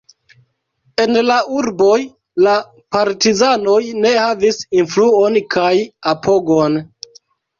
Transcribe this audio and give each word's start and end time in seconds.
En 1.03 1.17
la 1.31 1.35
urboj 1.57 1.97
la 2.47 2.55
partizanoj 2.97 3.77
ne 4.05 4.13
havis 4.21 4.59
influon 4.79 5.37
kaj 5.57 5.71
apogon. 6.13 6.81